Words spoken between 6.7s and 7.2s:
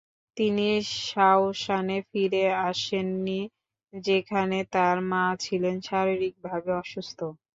অসুস্থ।